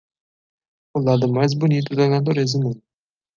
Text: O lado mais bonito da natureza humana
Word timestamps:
O 0.95 0.99
lado 1.07 1.31
mais 1.31 1.53
bonito 1.53 1.95
da 1.95 2.07
natureza 2.09 2.57
humana 2.57 2.81